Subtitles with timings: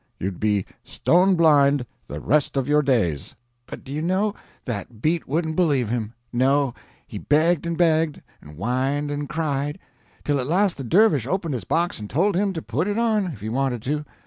[0.19, 3.35] You'd be stone blind the rest of your days."
[3.67, 4.33] But do you know
[4.65, 6.15] that beat wouldn't believe him.
[6.33, 6.73] No,
[7.05, 9.77] he begged and begged, and whined and cried,
[10.23, 13.27] till at last the dervish opened his box and told him to put it on,
[13.27, 14.03] if he wanted to.